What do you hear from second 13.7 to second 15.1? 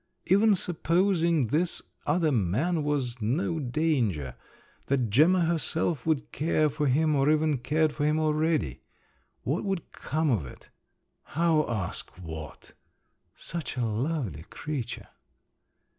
a lovely creature!